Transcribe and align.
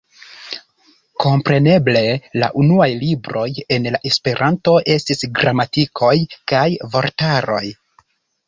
Kompreneble 1.23 2.01
la 2.43 2.49
unuaj 2.63 2.87
libroj 3.03 3.45
en 3.77 3.87
Esperanto 4.13 4.73
estis 4.97 5.23
gramatikoj 5.43 6.13
kaj 6.55 6.67
vortaroj. 6.97 7.65